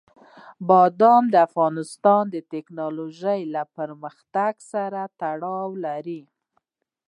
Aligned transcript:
بادام 0.67 1.23
د 1.33 1.35
افغانستان 1.47 2.23
د 2.35 2.35
تکنالوژۍ 2.53 3.41
له 3.55 3.63
پرمختګ 3.77 4.53
سره 4.71 5.01
تړاو 5.21 5.69
لري. 5.85 6.21